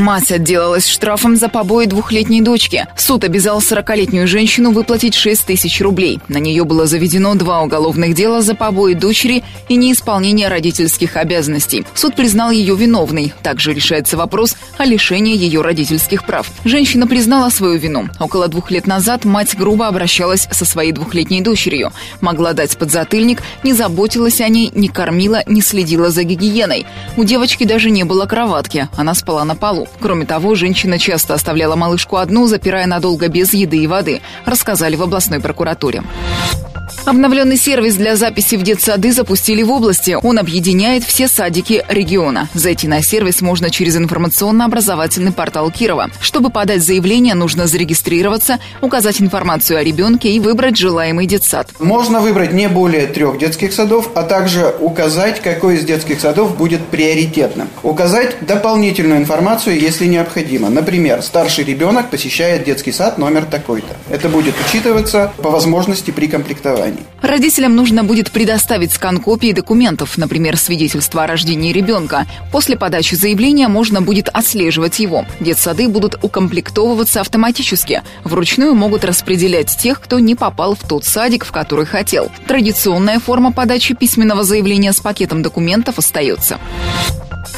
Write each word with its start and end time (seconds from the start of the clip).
Мать 0.00 0.32
отделалась 0.32 0.88
штрафом 0.88 1.36
за 1.36 1.50
побои 1.50 1.84
двухлетней 1.84 2.40
дочки. 2.40 2.86
Суд 2.96 3.22
обязал 3.22 3.58
40-летнюю 3.58 4.26
женщину 4.26 4.70
выплатить 4.70 5.14
6 5.14 5.44
тысяч 5.44 5.78
рублей. 5.82 6.20
На 6.26 6.38
нее 6.38 6.64
было 6.64 6.86
заведено 6.86 7.34
два 7.34 7.60
уголовных 7.60 8.14
дела 8.14 8.40
за 8.40 8.54
побои 8.54 8.94
дочери 8.94 9.44
и 9.68 9.76
неисполнение 9.76 10.48
родительских 10.48 11.18
обязанностей. 11.18 11.84
Суд 11.92 12.16
признал 12.16 12.50
ее 12.50 12.74
виновной. 12.76 13.34
Также 13.42 13.74
решается 13.74 14.16
вопрос 14.16 14.56
о 14.78 14.86
лишении 14.86 15.36
ее 15.36 15.60
родительских 15.60 16.24
прав. 16.24 16.50
Женщина 16.64 17.06
признала 17.06 17.50
свою 17.50 17.78
вину. 17.78 18.08
Около 18.18 18.48
двух 18.48 18.70
лет 18.70 18.86
назад 18.86 19.26
мать 19.26 19.54
грубо 19.54 19.86
обращалась 19.86 20.48
со 20.50 20.64
своей 20.64 20.92
двухлетней 20.92 21.42
дочерью. 21.42 21.92
Могла 22.22 22.54
дать 22.54 22.78
подзатыльник, 22.78 23.42
не 23.64 23.74
заботилась 23.74 24.40
о 24.40 24.48
ней, 24.48 24.72
не 24.74 24.88
кормила, 24.88 25.42
не 25.46 25.60
следила 25.60 26.08
за 26.08 26.24
гигиеной. 26.24 26.86
У 27.18 27.24
девочки 27.24 27.64
даже 27.64 27.90
не 27.90 28.04
было 28.04 28.24
кроватки. 28.24 28.88
Она 28.96 29.12
спала 29.12 29.44
на 29.44 29.54
полу. 29.54 29.89
Кроме 29.98 30.26
того, 30.26 30.54
женщина 30.54 30.98
часто 30.98 31.34
оставляла 31.34 31.76
малышку 31.76 32.16
одну, 32.16 32.46
запирая 32.46 32.86
надолго 32.86 33.28
без 33.28 33.52
еды 33.52 33.78
и 33.78 33.86
воды, 33.86 34.20
рассказали 34.44 34.96
в 34.96 35.02
областной 35.02 35.40
прокуратуре. 35.40 36.02
Обновленный 37.06 37.56
сервис 37.56 37.94
для 37.94 38.14
записи 38.14 38.56
в 38.56 38.62
детсады 38.62 39.12
запустили 39.12 39.62
в 39.62 39.70
области. 39.70 40.16
Он 40.22 40.38
объединяет 40.38 41.02
все 41.02 41.28
садики 41.28 41.82
региона. 41.88 42.48
Зайти 42.52 42.88
на 42.88 43.02
сервис 43.02 43.40
можно 43.40 43.70
через 43.70 43.96
информационно-образовательный 43.96 45.32
портал 45.32 45.70
Кирова. 45.70 46.10
Чтобы 46.20 46.50
подать 46.50 46.82
заявление, 46.82 47.34
нужно 47.34 47.66
зарегистрироваться, 47.66 48.58
указать 48.82 49.20
информацию 49.20 49.78
о 49.78 49.82
ребенке 49.82 50.30
и 50.30 50.40
выбрать 50.40 50.76
желаемый 50.76 51.26
детсад. 51.26 51.70
Можно 51.78 52.20
выбрать 52.20 52.52
не 52.52 52.68
более 52.68 53.06
трех 53.06 53.38
детских 53.38 53.72
садов, 53.72 54.10
а 54.14 54.22
также 54.22 54.74
указать, 54.78 55.40
какой 55.40 55.76
из 55.76 55.84
детских 55.84 56.20
садов 56.20 56.56
будет 56.56 56.84
приоритетным. 56.86 57.68
Указать 57.82 58.36
дополнительную 58.44 59.20
информацию, 59.20 59.79
если 59.80 60.06
необходимо. 60.06 60.68
Например, 60.68 61.22
старший 61.22 61.64
ребенок 61.64 62.10
посещает 62.10 62.64
детский 62.64 62.92
сад 62.92 63.18
номер 63.18 63.46
такой-то. 63.46 63.96
Это 64.10 64.28
будет 64.28 64.54
учитываться 64.66 65.32
по 65.38 65.50
возможности 65.50 66.10
при 66.10 66.28
комплектовании. 66.28 67.00
Родителям 67.22 67.74
нужно 67.74 68.04
будет 68.04 68.30
предоставить 68.30 68.92
скан 68.92 69.18
копии 69.18 69.52
документов, 69.52 70.18
например, 70.18 70.56
свидетельство 70.56 71.24
о 71.24 71.26
рождении 71.26 71.72
ребенка. 71.72 72.26
После 72.52 72.76
подачи 72.76 73.14
заявления 73.14 73.68
можно 73.68 74.02
будет 74.02 74.28
отслеживать 74.28 74.98
его. 74.98 75.24
Детсады 75.40 75.88
будут 75.88 76.18
укомплектовываться 76.22 77.20
автоматически. 77.20 78.02
Вручную 78.24 78.74
могут 78.74 79.04
распределять 79.04 79.74
тех, 79.76 80.00
кто 80.00 80.18
не 80.18 80.34
попал 80.34 80.74
в 80.74 80.86
тот 80.86 81.04
садик, 81.04 81.44
в 81.44 81.52
который 81.52 81.86
хотел. 81.86 82.30
Традиционная 82.46 83.18
форма 83.18 83.52
подачи 83.52 83.94
письменного 83.94 84.44
заявления 84.44 84.92
с 84.92 85.00
пакетом 85.00 85.42
документов 85.42 85.98
остается. 85.98 86.58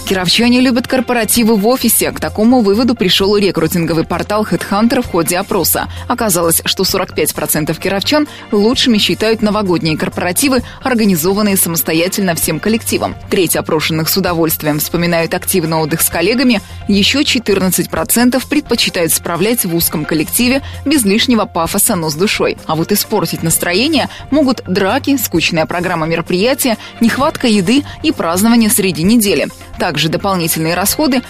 Кировчане 0.06 0.60
любят 0.60 0.86
корпоративы 0.86 1.56
в 1.56 1.66
офисе. 1.66 2.11
К 2.14 2.20
такому 2.20 2.60
выводу 2.60 2.94
пришел 2.94 3.36
рекрутинговый 3.36 4.04
портал 4.04 4.44
HeadHunter 4.44 5.02
в 5.02 5.06
ходе 5.06 5.38
опроса. 5.38 5.88
Оказалось, 6.08 6.60
что 6.64 6.82
45% 6.82 7.78
кировчан 7.78 8.28
лучшими 8.50 8.98
считают 8.98 9.42
новогодние 9.42 9.96
корпоративы, 9.96 10.62
организованные 10.82 11.56
самостоятельно 11.56 12.34
всем 12.34 12.60
коллективом. 12.60 13.14
Треть 13.30 13.56
опрошенных 13.56 14.08
с 14.08 14.16
удовольствием 14.16 14.78
вспоминают 14.78 15.32
активный 15.34 15.78
отдых 15.78 16.02
с 16.02 16.10
коллегами. 16.10 16.60
Еще 16.86 17.22
14% 17.22 18.42
предпочитают 18.48 19.12
справлять 19.12 19.64
в 19.64 19.74
узком 19.74 20.04
коллективе 20.04 20.62
без 20.84 21.04
лишнего 21.04 21.46
пафоса, 21.46 21.96
но 21.96 22.10
с 22.10 22.14
душой. 22.14 22.58
А 22.66 22.74
вот 22.74 22.92
испортить 22.92 23.42
настроение 23.42 24.08
могут 24.30 24.62
драки, 24.66 25.16
скучная 25.16 25.66
программа 25.66 26.06
мероприятия, 26.06 26.76
нехватка 27.00 27.46
еды 27.46 27.84
и 28.02 28.12
празднование 28.12 28.68
среди 28.68 29.02
недели. 29.02 29.48
Также 29.78 30.08
дополнительные 30.08 30.74
расходы, 30.74 31.22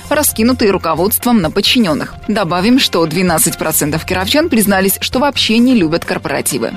раскинутые 0.63 0.71
руководством 0.71 1.41
на 1.41 1.51
подчиненных. 1.51 2.15
Добавим, 2.29 2.79
что 2.79 3.05
12% 3.05 4.01
кировчан 4.07 4.49
признались, 4.49 4.97
что 5.01 5.19
вообще 5.19 5.59
не 5.59 5.75
любят 5.75 6.05
корпоративы. 6.05 6.73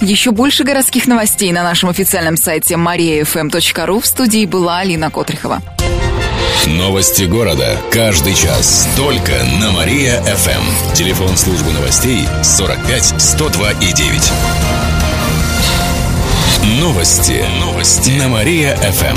Еще 0.00 0.30
больше 0.30 0.64
городских 0.64 1.06
новостей 1.06 1.52
на 1.52 1.62
нашем 1.62 1.88
официальном 1.88 2.36
сайте 2.36 2.74
mariafm.ru. 2.74 4.00
В 4.00 4.06
студии 4.06 4.44
была 4.46 4.80
Алина 4.80 5.10
Котрихова. 5.10 5.62
Новости 6.66 7.24
города. 7.24 7.78
Каждый 7.90 8.34
час. 8.34 8.88
Только 8.96 9.32
на 9.60 9.70
Мария-ФМ. 9.70 10.94
Телефон 10.94 11.36
службы 11.36 11.72
новостей 11.72 12.26
45 12.42 13.14
102 13.18 13.70
и 13.72 13.92
9. 13.92 14.32
Новости. 16.80 17.44
Новости. 17.60 18.10
На 18.18 18.28
Мария-ФМ. 18.28 19.16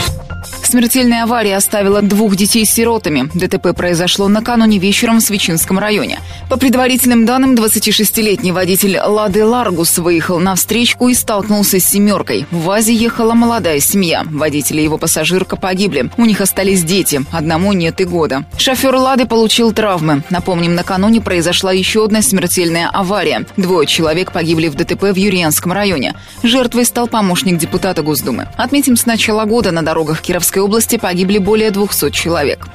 Смертельная 0.71 1.23
авария 1.23 1.57
оставила 1.57 2.01
двух 2.01 2.37
детей 2.37 2.63
сиротами. 2.63 3.29
ДТП 3.33 3.75
произошло 3.75 4.29
накануне 4.29 4.77
вечером 4.77 5.19
в 5.19 5.21
Свечинском 5.21 5.77
районе. 5.77 6.21
По 6.49 6.55
предварительным 6.55 7.25
данным, 7.25 7.55
26-летний 7.55 8.53
водитель 8.53 8.97
«Лады 8.97 9.43
Ларгус» 9.43 9.97
выехал 9.97 10.39
на 10.39 10.55
встречку 10.55 11.09
и 11.09 11.13
столкнулся 11.13 11.81
с 11.81 11.83
«семеркой». 11.83 12.45
В 12.51 12.63
ВАЗе 12.63 12.95
ехала 12.95 13.33
молодая 13.33 13.81
семья. 13.81 14.23
Водитель 14.25 14.79
и 14.79 14.83
его 14.85 14.97
пассажирка 14.97 15.57
погибли. 15.57 16.09
У 16.15 16.23
них 16.23 16.39
остались 16.39 16.85
дети. 16.85 17.21
Одному 17.33 17.73
нет 17.73 17.99
и 17.99 18.05
года. 18.05 18.45
Шофер 18.57 18.95
«Лады» 18.95 19.25
получил 19.25 19.73
травмы. 19.73 20.23
Напомним, 20.29 20.73
накануне 20.73 21.19
произошла 21.19 21.73
еще 21.73 22.05
одна 22.05 22.21
смертельная 22.21 22.87
авария. 22.87 23.45
Двое 23.57 23.85
человек 23.85 24.31
погибли 24.31 24.69
в 24.69 24.75
ДТП 24.75 25.03
в 25.11 25.17
Юрьянском 25.17 25.73
районе. 25.73 26.15
Жертвой 26.43 26.85
стал 26.85 27.09
помощник 27.09 27.57
депутата 27.57 28.03
Госдумы. 28.03 28.47
Отметим, 28.55 28.95
с 28.95 29.05
начала 29.05 29.43
года 29.43 29.71
на 29.71 29.81
дорогах 29.81 30.21
Кировской 30.21 30.60
Московской 30.61 30.65
области 30.65 30.97
погибли 30.97 31.37
более 31.39 31.71
200 31.71 32.11
человек. 32.11 32.67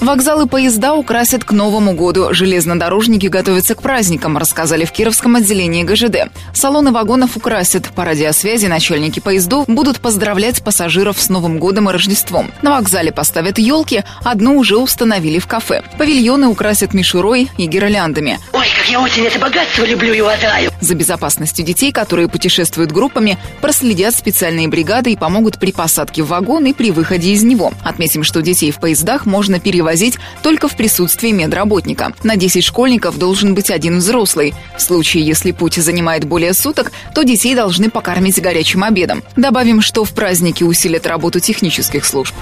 Вокзалы 0.00 0.46
поезда 0.46 0.94
украсят 0.94 1.44
к 1.44 1.52
Новому 1.52 1.92
году. 1.92 2.32
Железнодорожники 2.32 3.26
готовятся 3.26 3.74
к 3.74 3.82
праздникам, 3.82 4.38
рассказали 4.38 4.86
в 4.86 4.92
Кировском 4.92 5.36
отделении 5.36 5.82
ГЖД. 5.82 6.32
Салоны 6.54 6.90
вагонов 6.90 7.36
украсят. 7.36 7.90
По 7.90 8.06
радиосвязи 8.06 8.64
начальники 8.64 9.20
поездов 9.20 9.66
будут 9.68 10.00
поздравлять 10.00 10.64
пассажиров 10.64 11.20
с 11.20 11.28
Новым 11.28 11.58
годом 11.58 11.90
и 11.90 11.92
Рождеством. 11.92 12.50
На 12.62 12.70
вокзале 12.70 13.12
поставят 13.12 13.58
елки, 13.58 14.02
одну 14.24 14.56
уже 14.56 14.78
установили 14.78 15.38
в 15.38 15.46
кафе. 15.46 15.82
Павильоны 15.98 16.46
украсят 16.46 16.94
мишурой 16.94 17.50
и 17.58 17.66
гирляндами. 17.66 18.38
Ой, 18.54 18.66
как 18.78 18.88
я 18.90 19.00
очень 19.00 19.26
это 19.26 19.38
богатство 19.38 19.84
люблю 19.84 20.14
и 20.14 20.22
уважаю. 20.22 20.70
За 20.80 20.94
безопасностью 20.94 21.62
детей, 21.62 21.92
которые 21.92 22.28
путешествуют 22.28 22.90
группами, 22.90 23.36
проследят 23.60 24.16
специальные 24.16 24.68
бригады 24.68 25.12
и 25.12 25.16
помогут 25.16 25.58
при 25.58 25.72
посадке 25.72 26.22
в 26.22 26.28
вагон 26.28 26.64
и 26.70 26.72
при 26.72 26.90
выходе 26.90 27.32
из 27.32 27.42
него. 27.42 27.72
Отметим, 27.84 28.24
что 28.24 28.42
детей 28.42 28.70
в 28.70 28.80
поездах 28.80 29.26
можно 29.26 29.60
перевозить 29.60 29.90
возить 29.90 30.18
только 30.42 30.68
в 30.68 30.76
присутствии 30.76 31.30
медработника. 31.30 32.12
На 32.22 32.36
10 32.36 32.64
школьников 32.64 33.18
должен 33.18 33.54
быть 33.54 33.70
один 33.70 33.98
взрослый. 33.98 34.54
В 34.76 34.80
случае, 34.80 35.26
если 35.26 35.50
путь 35.50 35.74
занимает 35.74 36.24
более 36.24 36.54
суток, 36.54 36.92
то 37.14 37.22
детей 37.22 37.54
должны 37.54 37.90
покормить 37.90 38.40
горячим 38.40 38.84
обедом. 38.84 39.22
Добавим, 39.36 39.82
что 39.82 40.04
в 40.04 40.12
праздники 40.12 40.62
усилят 40.62 41.06
работу 41.06 41.40
технических 41.40 42.04
служб. 42.04 42.34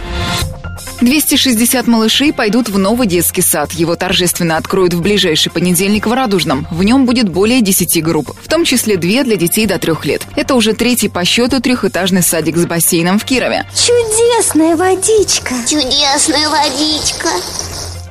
260 1.01 1.87
малышей 1.87 2.33
пойдут 2.33 2.69
в 2.69 2.79
новый 2.79 3.07
детский 3.07 3.43
сад. 3.43 3.73
Его 3.73 3.97
торжественно 3.97 4.57
откроют 4.57 4.95
в 4.95 5.01
ближайший 5.01 5.51
понедельник 5.51 6.07
в 6.07 6.13
Радужном. 6.13 6.67
В 6.71 6.83
нем 6.83 7.07
будет 7.07 7.29
более 7.29 7.61
10 7.61 8.03
групп, 8.03 8.33
в 8.43 8.49
том 8.49 8.65
числе 8.65 8.97
две 8.97 9.23
для 9.25 9.37
детей 9.37 9.67
до 9.67 9.79
трех 9.79 10.05
лет. 10.05 10.23
Это 10.37 10.55
уже 10.55 10.73
третий 10.73 11.09
по 11.09 11.25
счету 11.25 11.61
трехэтажный 11.61 12.23
садик 12.23 12.57
с 12.57 12.67
бассейном 12.67 13.19
в 13.19 13.25
Кирове. 13.25 13.65
Чудесная 13.75 14.77
водичка! 14.77 15.55
Чудесная 15.69 16.49
водичка! 16.49 17.29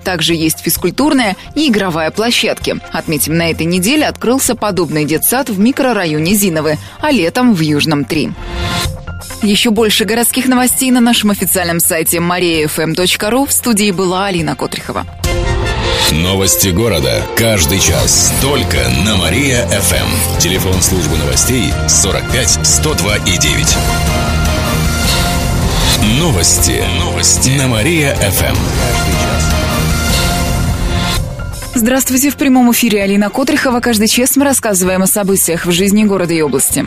Также 0.03 0.33
есть 0.33 0.59
физкультурная 0.59 1.35
и 1.53 1.67
игровая 1.67 2.11
площадки. 2.11 2.77
Отметим, 2.93 3.35
на 3.35 3.51
этой 3.51 3.65
неделе 3.65 4.05
открылся 4.05 4.55
подобный 4.55 5.03
детсад 5.03 5.49
в 5.49 5.59
микрорайоне 5.59 6.33
Зиновы, 6.33 6.77
а 7.01 7.11
летом 7.11 7.53
в 7.53 7.59
Южном 7.59 8.05
3. 8.05 8.31
Еще 9.43 9.69
больше 9.69 10.05
городских 10.05 10.47
новостей 10.47 10.89
на 10.91 10.99
нашем 10.99 11.29
официальном 11.29 11.79
сайте 11.79 12.17
mariafm.ru. 12.17 13.47
В 13.47 13.51
студии 13.51 13.91
была 13.91 14.25
Алина 14.25 14.55
Котрихова. 14.55 15.05
Новости 16.11 16.69
города. 16.69 17.21
Каждый 17.35 17.79
час. 17.79 18.33
Только 18.41 18.77
на 19.05 19.15
Мария-ФМ. 19.17 20.39
Телефон 20.39 20.81
службы 20.81 21.17
новостей 21.17 21.71
45 21.87 22.65
102 22.65 23.17
и 23.17 23.37
9. 23.37 23.77
Новости. 26.19 26.83
Новости. 26.99 27.49
На 27.57 27.67
Мария-ФМ. 27.67 28.55
Здравствуйте. 31.75 32.31
В 32.31 32.37
прямом 32.37 32.71
эфире 32.71 33.03
Алина 33.03 33.29
Котрихова. 33.29 33.81
Каждый 33.81 34.07
час 34.07 34.35
мы 34.35 34.45
рассказываем 34.45 35.03
о 35.03 35.07
событиях 35.07 35.65
в 35.65 35.71
жизни 35.71 36.05
города 36.05 36.33
и 36.33 36.41
области. 36.41 36.85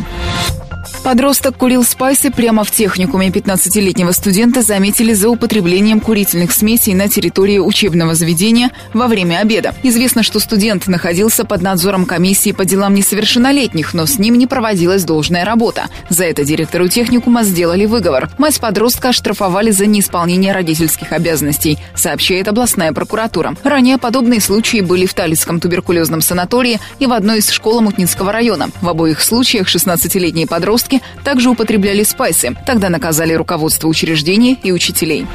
Подросток 1.02 1.56
курил 1.56 1.82
спайсы 1.82 2.30
прямо 2.30 2.62
в 2.62 2.70
техникуме. 2.70 3.30
15-летнего 3.30 4.12
студента 4.12 4.60
заметили 4.60 5.14
за 5.14 5.30
употреблением 5.30 5.98
курительных 5.98 6.52
смесей 6.52 6.92
на 6.92 7.08
территории 7.08 7.58
учебного 7.58 8.14
заведения 8.14 8.70
во 8.92 9.08
время 9.08 9.38
обеда. 9.38 9.74
Известно, 9.82 10.22
что 10.22 10.40
студент 10.40 10.88
находился 10.88 11.46
под 11.46 11.62
надзором 11.62 12.04
комиссии 12.04 12.52
по 12.52 12.66
делам 12.66 12.94
несовершеннолетних, 12.94 13.94
но 13.94 14.04
с 14.04 14.18
ним 14.18 14.36
не 14.36 14.46
проводилась 14.46 15.04
должная 15.04 15.46
работа. 15.46 15.86
За 16.10 16.24
это 16.24 16.44
директору 16.44 16.86
техникума 16.86 17.44
сделали 17.44 17.86
выговор. 17.86 18.28
Мать 18.36 18.60
подростка 18.60 19.08
оштрафовали 19.08 19.70
за 19.70 19.86
неисполнение 19.86 20.52
родительских 20.52 21.12
обязанностей, 21.12 21.78
сообщает 21.94 22.46
областная 22.46 22.92
прокуратура. 22.92 23.54
Ранее 23.64 23.96
подобные 23.96 24.40
случаи 24.40 24.82
были 24.82 25.06
в 25.06 25.14
Талицком 25.14 25.60
туберкулезном 25.60 26.20
санатории 26.20 26.78
и 26.98 27.06
в 27.06 27.12
одной 27.12 27.38
из 27.38 27.48
школ 27.48 27.80
Мутнинского 27.80 28.32
района. 28.32 28.68
В 28.82 28.88
обоих 28.88 29.22
случаях 29.22 29.66
16-летние 29.74 30.46
подростки 30.46 30.89
подростки 30.90 31.00
также 31.24 31.50
употребляли 31.50 32.02
спайсы. 32.02 32.56
Тогда 32.66 32.88
наказали 32.88 33.34
руководство 33.34 33.88
учреждений 33.88 34.58
и 34.62 34.72
учителей. 34.72 35.26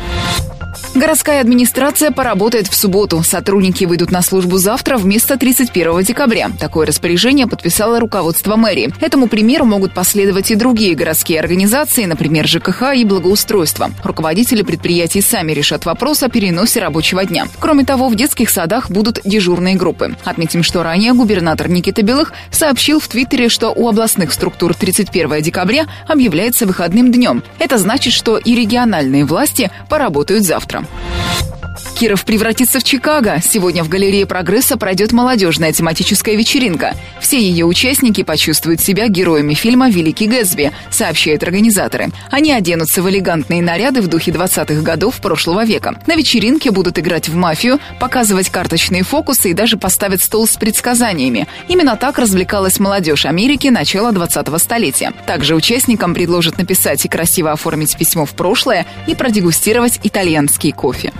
Городская 0.95 1.41
администрация 1.41 2.09
поработает 2.11 2.67
в 2.67 2.73
субботу. 2.73 3.21
Сотрудники 3.21 3.83
выйдут 3.83 4.11
на 4.11 4.21
службу 4.21 4.55
завтра 4.57 4.95
вместо 4.95 5.37
31 5.37 6.03
декабря. 6.03 6.49
Такое 6.57 6.87
распоряжение 6.87 7.47
подписало 7.47 7.99
руководство 7.99 8.55
мэрии. 8.55 8.93
Этому 9.01 9.27
примеру 9.27 9.65
могут 9.65 9.93
последовать 9.93 10.51
и 10.51 10.55
другие 10.55 10.95
городские 10.95 11.41
организации, 11.41 12.05
например, 12.05 12.47
ЖКХ 12.47 12.93
и 12.95 13.03
благоустройство. 13.03 13.91
Руководители 14.05 14.61
предприятий 14.61 15.19
сами 15.19 15.51
решат 15.51 15.85
вопрос 15.85 16.23
о 16.23 16.29
переносе 16.29 16.79
рабочего 16.79 17.25
дня. 17.25 17.47
Кроме 17.59 17.83
того, 17.83 18.07
в 18.07 18.15
детских 18.15 18.49
садах 18.49 18.89
будут 18.89 19.19
дежурные 19.25 19.75
группы. 19.75 20.15
Отметим, 20.23 20.63
что 20.63 20.81
ранее 20.81 21.11
губернатор 21.11 21.67
Никита 21.67 22.03
Белых 22.03 22.31
сообщил 22.51 23.01
в 23.01 23.09
Твиттере, 23.09 23.49
что 23.49 23.73
у 23.75 23.89
областных 23.89 24.31
структур 24.31 24.73
31 24.73 25.41
декабря 25.41 25.87
объявляется 26.07 26.65
выходным 26.65 27.11
днем. 27.11 27.43
Это 27.59 27.77
значит, 27.79 28.13
что 28.13 28.37
и 28.37 28.55
региональные 28.55 29.25
власти 29.25 29.69
поработают 29.89 30.45
завтра. 30.45 30.84
Patreon. 30.85 31.54
Киров 31.95 32.25
превратится 32.25 32.81
в 32.81 32.83
Чикаго. 32.83 33.39
Сегодня 33.41 33.81
в 33.81 33.87
галерее 33.87 34.25
«Прогресса» 34.25 34.75
пройдет 34.75 35.13
молодежная 35.13 35.71
тематическая 35.71 36.35
вечеринка. 36.35 36.93
Все 37.21 37.39
ее 37.39 37.65
участники 37.65 38.21
почувствуют 38.21 38.81
себя 38.81 39.07
героями 39.07 39.53
фильма 39.53 39.89
«Великий 39.89 40.27
Гэтсби», 40.27 40.73
сообщают 40.91 41.41
организаторы. 41.43 42.09
Они 42.29 42.51
оденутся 42.51 43.01
в 43.01 43.09
элегантные 43.09 43.61
наряды 43.61 44.01
в 44.01 44.07
духе 44.07 44.31
20-х 44.31 44.81
годов 44.81 45.21
прошлого 45.21 45.63
века. 45.63 45.97
На 46.05 46.15
вечеринке 46.15 46.69
будут 46.71 46.99
играть 46.99 47.29
в 47.29 47.35
мафию, 47.37 47.79
показывать 47.97 48.49
карточные 48.49 49.03
фокусы 49.03 49.51
и 49.51 49.53
даже 49.53 49.77
поставят 49.77 50.21
стол 50.21 50.47
с 50.47 50.57
предсказаниями. 50.57 51.47
Именно 51.69 51.95
так 51.95 52.19
развлекалась 52.19 52.77
молодежь 52.77 53.25
Америки 53.25 53.69
начала 53.69 54.11
20-го 54.11 54.57
столетия. 54.57 55.13
Также 55.25 55.55
участникам 55.55 56.13
предложат 56.13 56.57
написать 56.57 57.05
и 57.05 57.07
красиво 57.07 57.53
оформить 57.53 57.95
письмо 57.95 58.25
в 58.25 58.31
прошлое 58.31 58.85
и 59.07 59.15
продегустировать 59.15 60.01
итальянский 60.03 60.73
кофе. 60.73 61.13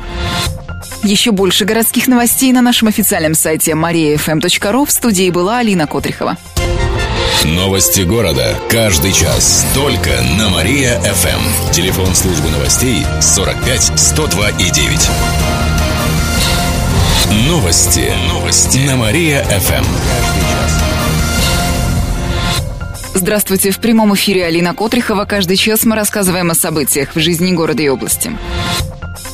Еще 1.03 1.31
больше 1.31 1.65
городских 1.65 2.07
новостей 2.07 2.51
на 2.51 2.61
нашем 2.61 2.87
официальном 2.87 3.35
сайте 3.35 3.71
mariafm.ru. 3.71 4.85
В 4.85 4.91
студии 4.91 5.29
была 5.29 5.59
Алина 5.59 5.87
Котрихова. 5.87 6.37
Новости 7.43 8.01
города. 8.01 8.55
Каждый 8.69 9.11
час. 9.11 9.65
Только 9.75 10.09
на 10.39 10.49
Мария-ФМ. 10.49 11.71
Телефон 11.71 12.15
службы 12.15 12.49
новостей 12.49 13.05
45 13.21 13.99
102 13.99 14.49
и 14.49 14.71
9. 14.71 15.09
Новости. 17.47 18.11
Новости. 18.29 18.79
На 18.87 18.95
Мария-ФМ. 18.95 19.85
Здравствуйте. 23.13 23.71
В 23.71 23.79
прямом 23.79 24.13
эфире 24.15 24.45
Алина 24.45 24.73
Котрихова. 24.73 25.25
Каждый 25.25 25.57
час 25.57 25.85
мы 25.85 25.95
рассказываем 25.95 26.51
о 26.51 26.55
событиях 26.55 27.15
в 27.15 27.19
жизни 27.19 27.53
города 27.53 27.83
и 27.83 27.89
области. 27.89 28.31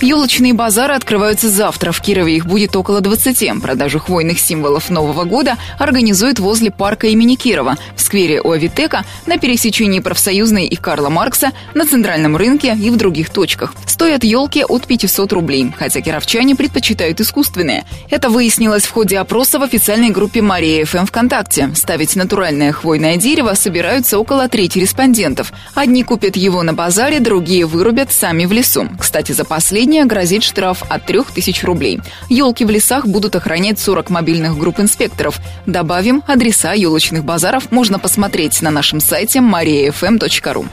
Елочные 0.01 0.53
базары 0.53 0.95
открываются 0.95 1.47
завтра. 1.49 1.91
В 1.91 2.01
Кирове 2.01 2.35
их 2.35 2.47
будет 2.47 2.75
около 2.75 3.01
20. 3.01 3.61
Продажу 3.61 3.99
хвойных 3.99 4.39
символов 4.39 4.89
Нового 4.89 5.25
года 5.25 5.57
организуют 5.77 6.39
возле 6.39 6.71
парка 6.71 7.07
имени 7.07 7.35
Кирова, 7.35 7.77
в 7.95 8.01
сквере 8.01 8.41
у 8.41 8.51
Авитека, 8.51 9.05
на 9.27 9.37
пересечении 9.37 9.99
Профсоюзной 9.99 10.65
и 10.65 10.75
Карла 10.75 11.09
Маркса, 11.09 11.51
на 11.75 11.85
центральном 11.85 12.35
рынке 12.35 12.75
и 12.75 12.89
в 12.89 12.97
других 12.97 13.29
точках. 13.29 13.75
Стоят 13.85 14.23
елки 14.23 14.63
от 14.63 14.87
500 14.87 15.33
рублей, 15.33 15.71
хотя 15.77 16.01
кировчане 16.01 16.55
предпочитают 16.55 17.21
искусственные. 17.21 17.85
Это 18.09 18.29
выяснилось 18.29 18.85
в 18.85 18.91
ходе 18.91 19.19
опроса 19.19 19.59
в 19.59 19.63
официальной 19.63 20.09
группе 20.09 20.41
Мария 20.41 20.83
ФМ 20.85 21.05
ВКонтакте. 21.05 21.69
Ставить 21.75 22.15
натуральное 22.15 22.71
хвойное 22.71 23.17
дерево 23.17 23.53
собираются 23.53 24.17
около 24.17 24.49
трети 24.49 24.79
респондентов. 24.79 25.53
Одни 25.75 26.03
купят 26.03 26.35
его 26.35 26.63
на 26.63 26.73
базаре, 26.73 27.19
другие 27.19 27.67
вырубят 27.67 28.11
сами 28.11 28.45
в 28.45 28.51
лесу. 28.51 28.89
Кстати, 28.99 29.33
за 29.33 29.45
последние 29.45 29.90
Нарушение 29.91 30.07
грозит 30.07 30.43
штраф 30.43 30.83
от 30.87 31.05
3000 31.05 31.65
рублей. 31.65 31.99
Елки 32.29 32.63
в 32.63 32.69
лесах 32.69 33.05
будут 33.05 33.35
охранять 33.35 33.77
40 33.77 34.09
мобильных 34.09 34.57
групп 34.57 34.79
инспекторов. 34.79 35.41
Добавим, 35.65 36.23
адреса 36.27 36.71
елочных 36.71 37.25
базаров 37.25 37.73
можно 37.73 37.99
посмотреть 37.99 38.61
на 38.61 38.71
нашем 38.71 39.01
сайте 39.01 39.39
mariafm.ru. 39.39 40.65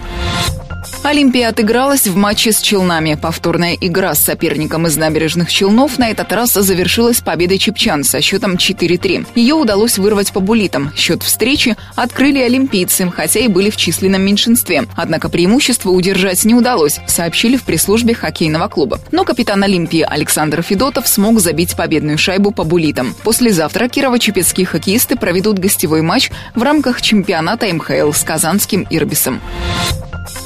Олимпия 1.04 1.48
отыгралась 1.48 2.06
в 2.06 2.16
матче 2.16 2.52
с 2.52 2.60
Челнами. 2.60 3.14
Повторная 3.14 3.74
игра 3.80 4.14
с 4.14 4.22
соперником 4.22 4.86
из 4.86 4.96
набережных 4.96 5.50
Челнов 5.50 5.98
на 5.98 6.10
этот 6.10 6.32
раз 6.32 6.52
завершилась 6.52 7.20
победой 7.20 7.58
чепчан 7.58 8.04
со 8.04 8.20
счетом 8.20 8.54
4-3. 8.54 9.26
Ее 9.34 9.54
удалось 9.54 9.96
вырвать 9.96 10.32
по 10.32 10.40
булитам. 10.40 10.92
Счет 10.96 11.22
встречи 11.22 11.76
открыли 11.94 12.40
олимпийцы, 12.40 13.10
хотя 13.10 13.40
и 13.40 13.48
были 13.48 13.70
в 13.70 13.76
численном 13.76 14.22
меньшинстве. 14.22 14.86
Однако 14.96 15.28
преимущество 15.28 15.90
удержать 15.90 16.44
не 16.44 16.54
удалось, 16.54 16.98
сообщили 17.06 17.56
в 17.56 17.62
пресс-службе 17.62 18.14
хоккейного 18.14 18.68
клуба. 18.68 19.00
Но 19.12 19.24
капитан 19.24 19.62
Олимпии 19.62 20.02
Александр 20.02 20.62
Федотов 20.62 21.06
смог 21.06 21.40
забить 21.40 21.76
победную 21.76 22.18
шайбу 22.18 22.50
по 22.50 22.64
булитам. 22.64 23.14
Послезавтра 23.22 23.86
кирово-чепецкие 23.88 24.66
хоккеисты 24.66 25.16
проведут 25.16 25.58
гостевой 25.58 26.02
матч 26.02 26.30
в 26.54 26.62
рамках 26.62 27.00
чемпионата 27.00 27.72
МХЛ 27.72 28.12
с 28.12 28.22
казанским 28.24 28.86
«Ирбисом». 28.90 29.40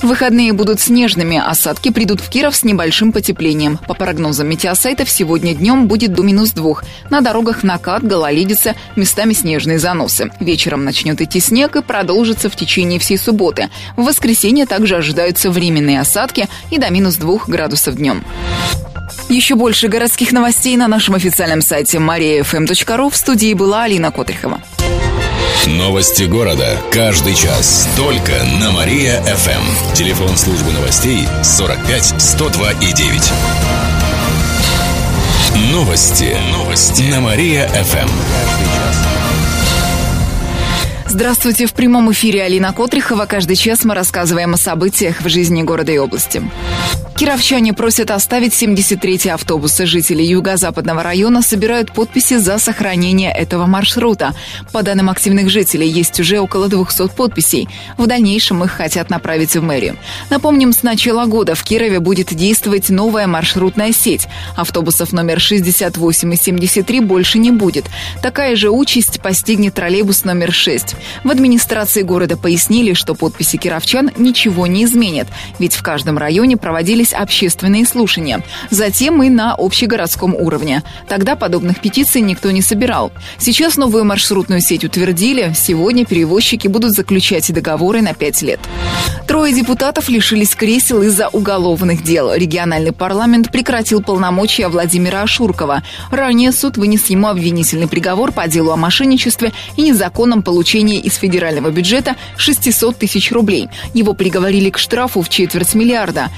Выходные 0.02 0.41
будут 0.50 0.80
снежными, 0.80 1.38
осадки 1.38 1.90
придут 1.90 2.20
в 2.20 2.28
Киров 2.28 2.56
с 2.56 2.64
небольшим 2.64 3.12
потеплением. 3.12 3.78
По 3.86 3.94
прогнозам 3.94 4.48
метеосайтов, 4.48 5.08
сегодня 5.08 5.54
днем 5.54 5.86
будет 5.86 6.12
до 6.12 6.22
минус 6.22 6.50
двух. 6.50 6.82
На 7.10 7.20
дорогах 7.20 7.62
накат, 7.62 8.02
гололедица, 8.02 8.74
местами 8.96 9.32
снежные 9.32 9.78
заносы. 9.78 10.32
Вечером 10.40 10.84
начнет 10.84 11.20
идти 11.20 11.38
снег 11.38 11.76
и 11.76 11.82
продолжится 11.82 12.50
в 12.50 12.56
течение 12.56 12.98
всей 12.98 13.18
субботы. 13.18 13.70
В 13.96 14.04
воскресенье 14.04 14.66
также 14.66 14.96
ожидаются 14.96 15.50
временные 15.50 16.00
осадки 16.00 16.48
и 16.70 16.78
до 16.78 16.90
минус 16.90 17.16
двух 17.16 17.48
градусов 17.48 17.94
днем. 17.94 18.24
Еще 19.28 19.54
больше 19.54 19.88
городских 19.88 20.32
новостей 20.32 20.76
на 20.76 20.88
нашем 20.88 21.14
официальном 21.14 21.62
сайте 21.62 21.98
mariafm.ru. 21.98 23.10
В 23.10 23.16
студии 23.16 23.54
была 23.54 23.84
Алина 23.84 24.10
Котрихова. 24.10 24.60
Новости 25.66 26.24
города. 26.24 26.76
Каждый 26.90 27.36
час. 27.36 27.88
Только 27.96 28.32
на 28.60 28.72
Мария-ФМ. 28.72 29.94
Телефон 29.94 30.36
службы 30.36 30.72
новостей 30.72 31.28
45 31.44 32.20
102 32.20 32.72
и 32.72 32.92
9. 32.92 33.32
Новости. 35.70 36.36
Новости. 36.50 37.02
На 37.02 37.20
Мария-ФМ. 37.20 38.08
Здравствуйте. 41.06 41.66
В 41.66 41.74
прямом 41.74 42.10
эфире 42.10 42.42
Алина 42.42 42.72
Котрихова. 42.72 43.26
Каждый 43.26 43.54
час 43.54 43.84
мы 43.84 43.94
рассказываем 43.94 44.54
о 44.54 44.56
событиях 44.56 45.20
в 45.20 45.28
жизни 45.28 45.62
города 45.62 45.92
и 45.92 45.98
области. 45.98 46.42
Кировчане 47.22 47.72
просят 47.72 48.10
оставить 48.10 48.52
73-й 48.52 49.30
автобус. 49.30 49.78
Жители 49.78 50.24
юго-западного 50.24 51.04
района 51.04 51.40
собирают 51.40 51.92
подписи 51.92 52.36
за 52.36 52.58
сохранение 52.58 53.30
этого 53.30 53.66
маршрута. 53.66 54.34
По 54.72 54.82
данным 54.82 55.08
активных 55.08 55.48
жителей, 55.48 55.88
есть 55.88 56.18
уже 56.18 56.40
около 56.40 56.66
200 56.66 57.14
подписей. 57.14 57.68
В 57.96 58.08
дальнейшем 58.08 58.64
их 58.64 58.72
хотят 58.72 59.08
направить 59.08 59.54
в 59.54 59.62
мэрию. 59.62 59.96
Напомним, 60.30 60.72
с 60.72 60.82
начала 60.82 61.26
года 61.26 61.54
в 61.54 61.62
Кирове 61.62 62.00
будет 62.00 62.34
действовать 62.34 62.90
новая 62.90 63.28
маршрутная 63.28 63.92
сеть. 63.92 64.26
Автобусов 64.56 65.12
номер 65.12 65.38
68 65.38 66.34
и 66.34 66.36
73 66.36 67.00
больше 67.02 67.38
не 67.38 67.52
будет. 67.52 67.84
Такая 68.20 68.56
же 68.56 68.68
участь 68.70 69.20
постигнет 69.20 69.74
троллейбус 69.74 70.24
номер 70.24 70.50
6. 70.50 70.96
В 71.22 71.30
администрации 71.30 72.02
города 72.02 72.36
пояснили, 72.36 72.94
что 72.94 73.14
подписи 73.14 73.58
кировчан 73.58 74.10
ничего 74.16 74.66
не 74.66 74.82
изменят, 74.82 75.28
ведь 75.60 75.76
в 75.76 75.84
каждом 75.84 76.18
районе 76.18 76.56
проводились 76.56 77.11
проводились 77.12 77.22
общественные 77.22 77.86
слушания. 77.86 78.42
Затем 78.70 79.22
и 79.22 79.28
на 79.28 79.54
общегородском 79.54 80.34
уровне. 80.34 80.82
Тогда 81.08 81.36
подобных 81.36 81.80
петиций 81.80 82.20
никто 82.20 82.50
не 82.50 82.62
собирал. 82.62 83.12
Сейчас 83.38 83.76
новую 83.76 84.04
маршрутную 84.04 84.60
сеть 84.60 84.84
утвердили. 84.84 85.52
Сегодня 85.56 86.04
перевозчики 86.04 86.68
будут 86.68 86.92
заключать 86.92 87.52
договоры 87.52 88.02
на 88.02 88.14
пять 88.14 88.42
лет. 88.42 88.60
Трое 89.26 89.54
депутатов 89.54 90.08
лишились 90.08 90.54
кресел 90.54 91.02
из-за 91.02 91.28
уголовных 91.28 92.02
дел. 92.02 92.34
Региональный 92.34 92.92
парламент 92.92 93.50
прекратил 93.50 94.02
полномочия 94.02 94.68
Владимира 94.68 95.22
Ашуркова. 95.22 95.82
Ранее 96.10 96.52
суд 96.52 96.76
вынес 96.76 97.06
ему 97.06 97.28
обвинительный 97.28 97.88
приговор 97.88 98.32
по 98.32 98.46
делу 98.48 98.72
о 98.72 98.76
мошенничестве 98.76 99.52
и 99.76 99.82
незаконном 99.82 100.42
получении 100.42 100.98
из 100.98 101.14
федерального 101.16 101.70
бюджета 101.70 102.16
600 102.36 102.98
тысяч 102.98 103.32
рублей. 103.32 103.68
Его 103.94 104.14
приговорили 104.14 104.70
к 104.70 104.78
штрафу 104.78 105.22
в 105.22 105.28
четверть 105.28 105.74
миллиарда. 105.74 106.30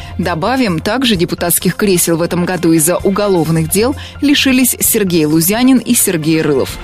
Добавим, 0.55 0.79
также 0.79 1.17
депутатских 1.17 1.75
кресел 1.75 2.17
в 2.17 2.23
этом 2.23 2.45
году 2.45 2.71
из-за 2.71 2.97
уголовных 2.99 3.69
дел 3.69 3.97
лишились 4.21 4.77
Сергей 4.79 5.25
Лузянин 5.25 5.79
и 5.79 5.95
Сергей 5.95 6.43
Рылов. 6.43 6.79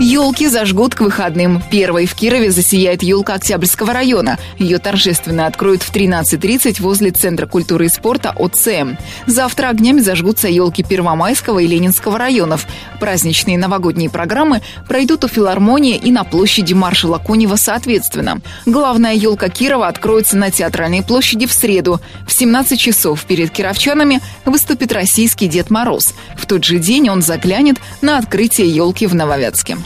Елки 0.00 0.46
зажгут 0.46 0.94
к 0.94 1.00
выходным. 1.00 1.60
Первой 1.72 2.06
в 2.06 2.14
Кирове 2.14 2.52
засияет 2.52 3.02
елка 3.02 3.34
Октябрьского 3.34 3.92
района. 3.92 4.38
Ее 4.56 4.78
торжественно 4.78 5.46
откроют 5.46 5.82
в 5.82 5.92
13.30 5.92 6.80
возле 6.80 7.10
Центра 7.10 7.46
культуры 7.46 7.86
и 7.86 7.88
спорта 7.88 8.32
ОЦМ. 8.38 8.94
Завтра 9.26 9.70
огнями 9.70 9.98
зажгутся 9.98 10.46
елки 10.46 10.84
Первомайского 10.84 11.58
и 11.58 11.66
Ленинского 11.66 12.16
районов. 12.16 12.68
Праздничные 13.00 13.58
новогодние 13.58 14.08
программы 14.08 14.62
пройдут 14.86 15.24
у 15.24 15.28
филармонии 15.28 15.96
и 15.96 16.12
на 16.12 16.22
площади 16.22 16.74
маршала 16.74 17.18
Конева 17.18 17.56
соответственно. 17.56 18.40
Главная 18.66 19.14
елка 19.14 19.48
Кирова 19.48 19.88
откроется 19.88 20.36
на 20.36 20.52
Театральной 20.52 21.02
площади 21.02 21.46
в 21.46 21.52
среду. 21.52 22.00
В 22.24 22.32
17 22.32 22.78
часов 22.78 23.24
перед 23.24 23.50
кировчанами 23.50 24.20
выступит 24.44 24.92
российский 24.92 25.48
Дед 25.48 25.70
Мороз. 25.70 26.14
В 26.36 26.46
тот 26.46 26.62
же 26.62 26.78
день 26.78 27.10
он 27.10 27.20
заглянет 27.20 27.78
на 28.00 28.18
открытие 28.18 28.70
елки 28.70 29.08
в 29.08 29.16
Нововятске. 29.16 29.76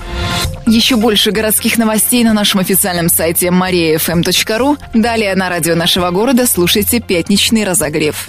Еще 0.67 0.97
больше 0.97 1.31
городских 1.31 1.79
новостей 1.79 2.25
на 2.25 2.33
нашем 2.33 2.61
официальном 2.61 3.09
сайте 3.09 3.49
mariafm.ru. 3.49 4.79
Далее 4.95 5.35
на 5.35 5.49
радио 5.49 5.75
нашего 5.75 6.11
города 6.11 6.47
слушайте 6.47 7.01
«Пятничный 7.01 7.65
разогрев». 7.65 8.29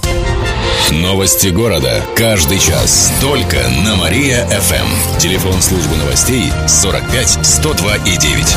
Новости 0.92 1.48
города. 1.48 2.04
Каждый 2.16 2.60
час. 2.60 3.12
Только 3.22 3.58
на 3.84 3.96
Мария-ФМ. 3.96 5.18
Телефон 5.20 5.62
службы 5.62 5.96
новостей 5.96 6.52
45 6.68 7.40
102 7.46 7.96
и 7.98 8.18
9. 8.18 8.56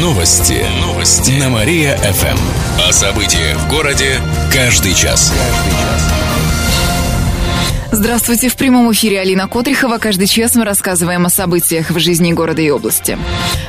Новости. 0.00 0.64
Новости. 0.80 1.32
На 1.32 1.48
Мария-ФМ. 1.50 2.38
О 2.88 2.92
событиях 2.92 3.56
в 3.58 3.68
городе 3.68 4.20
каждый 4.52 4.94
час. 4.94 5.32
Каждый 5.32 5.72
час. 5.72 6.31
Здравствуйте, 7.94 8.48
в 8.48 8.56
прямом 8.56 8.90
эфире 8.92 9.20
Алина 9.20 9.46
Котрихова. 9.46 9.98
Каждый 9.98 10.26
час 10.26 10.54
мы 10.54 10.64
рассказываем 10.64 11.26
о 11.26 11.28
событиях 11.28 11.90
в 11.90 11.98
жизни 11.98 12.32
города 12.32 12.62
и 12.62 12.70
области. 12.70 13.18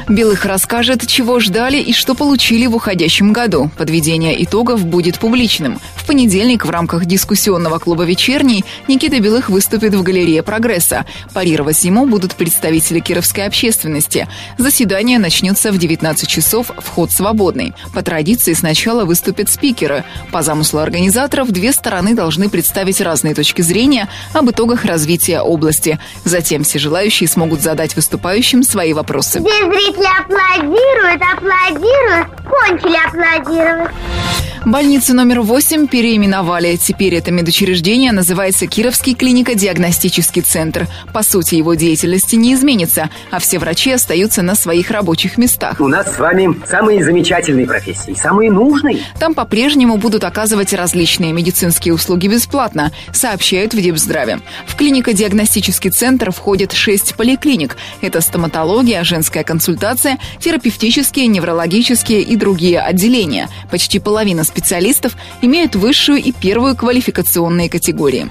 Белых 0.07 0.45
расскажет, 0.45 1.05
чего 1.05 1.41
ждали 1.41 1.77
и 1.77 1.91
что 1.91 2.15
получили 2.15 2.65
в 2.65 2.75
уходящем 2.75 3.33
году. 3.33 3.69
Подведение 3.77 4.41
итогов 4.41 4.85
будет 4.85 5.19
публичным. 5.19 5.81
В 5.95 6.05
понедельник 6.05 6.65
в 6.65 6.69
рамках 6.69 7.05
дискуссионного 7.05 7.79
клуба 7.79 8.03
«Вечерний» 8.03 8.63
Никита 8.87 9.19
Белых 9.19 9.49
выступит 9.49 9.93
в 9.93 10.03
галерее 10.03 10.41
«Прогресса». 10.41 11.05
Парировать 11.33 11.83
ему 11.83 12.05
будут 12.05 12.35
представители 12.35 12.99
кировской 12.99 13.45
общественности. 13.45 14.29
Заседание 14.57 15.19
начнется 15.19 15.71
в 15.71 15.77
19 15.77 16.27
часов, 16.29 16.71
вход 16.77 17.11
свободный. 17.11 17.73
По 17.93 18.01
традиции 18.01 18.53
сначала 18.53 19.03
выступят 19.03 19.49
спикеры. 19.49 20.05
По 20.31 20.43
замыслу 20.43 20.79
организаторов 20.79 21.51
две 21.51 21.73
стороны 21.73 22.13
должны 22.13 22.49
представить 22.49 23.01
разные 23.01 23.35
точки 23.35 23.61
зрения 23.61 24.09
об 24.33 24.49
итогах 24.49 24.85
развития 24.85 25.41
области. 25.41 25.99
Затем 26.23 26.63
все 26.63 26.79
желающие 26.79 27.27
смогут 27.27 27.61
задать 27.61 27.95
выступающим 27.95 28.63
свои 28.63 28.93
вопросы. 28.93 29.39
Здесь 29.39 29.65
зрители 29.65 30.07
аплодируют, 30.19 31.21
аплодируют, 31.21 32.27
кончили 32.49 32.97
аплодировать. 33.07 33.91
Больницу 34.65 35.13
номер 35.13 35.41
8 35.41 35.87
переименовали. 35.87 36.77
Теперь 36.77 37.15
это 37.15 37.31
медучреждение 37.31 38.13
называется 38.13 38.65
Кировский 38.65 39.13
клинико-диагностический 39.13 40.41
центр. 40.41 40.87
По 41.13 41.21
сути, 41.21 41.55
его 41.55 41.73
деятельности 41.73 42.37
не 42.37 42.53
изменится, 42.53 43.09
а 43.29 43.39
все 43.39 43.59
врачи 43.59 43.91
остаются 43.91 44.41
на 44.41 44.55
своих 44.55 44.89
рабочих 44.89 45.37
местах. 45.37 45.81
У 45.81 45.89
нас 45.89 46.15
с 46.15 46.17
вами 46.17 46.57
самые 46.65 47.03
замечательные 47.03 47.67
профессии, 47.67 48.13
самые 48.13 48.51
нужные. 48.51 48.99
Там 49.19 49.33
по-прежнему 49.33 49.97
будут 49.97 50.23
оказывать 50.23 50.71
различные 50.71 51.33
медицинские 51.33 51.93
услуги 51.93 52.27
бесплатно, 52.27 52.93
сообщают 53.11 53.73
в 53.73 53.79
Депздраве. 54.03 54.41
В 54.67 54.75
клинико-диагностический 54.75 55.89
центр 55.89 56.31
входит 56.31 56.73
6 56.73 57.15
поликлиник. 57.15 57.77
Это 58.01 58.19
стоматология, 58.19 59.03
женская 59.05 59.45
консультация, 59.45 60.17
терапевтические, 60.39 61.27
неврологические 61.27 62.21
и 62.21 62.35
другие 62.35 62.81
отделения. 62.81 63.47
Почти 63.71 63.99
половина 63.99 64.43
специалистов 64.43 65.15
имеют 65.41 65.75
высшую 65.75 66.21
и 66.21 66.33
первую 66.33 66.75
квалификационные 66.75 67.69
категории. 67.69 68.29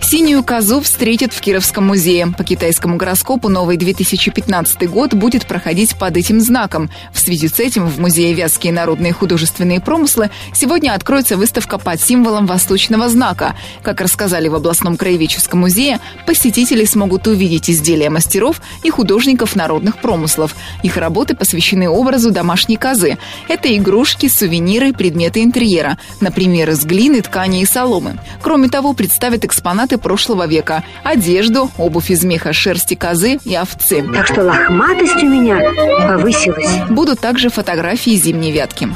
Синюю 0.00 0.44
козу 0.44 0.80
встретят 0.80 1.32
в 1.32 1.40
Кировском 1.40 1.86
музее. 1.86 2.28
По 2.36 2.44
китайскому 2.44 2.96
гороскопу 2.96 3.48
новый 3.48 3.76
2015 3.76 4.88
год 4.88 5.14
будет 5.14 5.46
проходить 5.46 5.96
под 5.96 6.16
этим 6.16 6.40
знаком. 6.40 6.90
В 7.12 7.18
связи 7.18 7.48
с 7.48 7.58
этим 7.58 7.88
в 7.88 7.98
Музее 7.98 8.34
Вязкие 8.34 8.72
народные 8.72 9.12
художественные 9.12 9.80
промыслы 9.80 10.30
сегодня 10.52 10.92
откроется 10.92 11.36
выставка 11.36 11.78
под 11.78 12.00
символом 12.00 12.46
восточного 12.46 13.08
знака. 13.08 13.56
Как 13.82 14.00
рассказали 14.00 14.46
в 14.48 14.54
областном 14.54 14.93
краеведческом 14.96 15.60
музее, 15.60 16.00
посетители 16.26 16.84
смогут 16.84 17.26
увидеть 17.26 17.70
изделия 17.70 18.10
мастеров 18.10 18.60
и 18.82 18.90
художников 18.90 19.56
народных 19.56 19.98
промыслов. 19.98 20.54
Их 20.82 20.96
работы 20.96 21.34
посвящены 21.34 21.88
образу 21.88 22.30
домашней 22.30 22.76
козы. 22.76 23.18
Это 23.48 23.74
игрушки, 23.76 24.28
сувениры, 24.28 24.92
предметы 24.92 25.42
интерьера, 25.42 25.98
например, 26.20 26.70
из 26.70 26.84
глины, 26.84 27.20
ткани 27.22 27.62
и 27.62 27.66
соломы. 27.66 28.18
Кроме 28.42 28.68
того, 28.68 28.92
представят 28.92 29.44
экспонаты 29.44 29.98
прошлого 29.98 30.46
века– 30.46 30.84
одежду, 31.04 31.70
обувь 31.78 32.10
из 32.10 32.24
меха, 32.24 32.52
шерсти 32.52 32.94
козы 32.94 33.38
и 33.44 33.56
овцы. 33.56 34.04
Так 34.12 34.26
что 34.26 34.42
лохматость 34.42 35.22
у 35.22 35.26
меня 35.26 35.60
повысилась. 36.08 36.88
Будут 36.90 37.20
также 37.20 37.50
фотографии 37.50 38.16
зимней 38.16 38.52
вятки. 38.52 38.88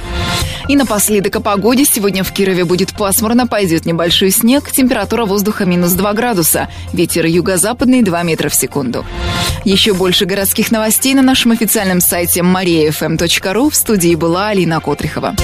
И 0.68 0.76
напоследок 0.76 1.36
о 1.36 1.40
погоде. 1.40 1.86
Сегодня 1.86 2.22
в 2.22 2.30
Кирове 2.32 2.64
будет 2.64 2.92
пасмурно, 2.92 3.46
пойдет 3.46 3.86
небольшой 3.86 4.30
снег, 4.30 4.70
температура 4.70 5.24
воздуха 5.24 5.64
минус 5.88 5.94
2 5.94 6.12
градуса, 6.12 6.68
ветер 6.92 7.24
юго-западный 7.26 8.02
2 8.02 8.22
метра 8.22 8.48
в 8.48 8.54
секунду. 8.54 9.04
Еще 9.64 9.94
больше 9.94 10.26
городских 10.26 10.70
новостей 10.70 11.14
на 11.14 11.22
нашем 11.22 11.52
официальном 11.52 12.00
сайте 12.00 12.40
mariafm.ru. 12.40 13.70
В 13.70 13.74
студии 13.74 14.14
была 14.14 14.48
Алина 14.48 14.80
Котрихова. 14.80 15.34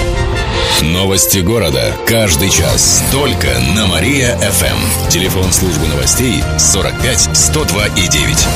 Новости 0.82 1.38
города. 1.38 1.92
Каждый 2.06 2.50
час. 2.50 3.02
Только 3.12 3.48
на 3.74 3.86
Мария-ФМ. 3.86 5.08
Телефон 5.08 5.52
службы 5.52 5.86
новостей 5.86 6.42
45 6.58 7.30
102 7.32 7.86
и 7.86 8.08
9. 8.08 8.46